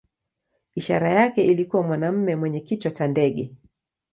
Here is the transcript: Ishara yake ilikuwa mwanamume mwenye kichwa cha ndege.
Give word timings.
Ishara 0.75 1.09
yake 1.09 1.45
ilikuwa 1.45 1.83
mwanamume 1.83 2.35
mwenye 2.35 2.59
kichwa 2.59 2.91
cha 2.91 3.07
ndege. 3.07 3.53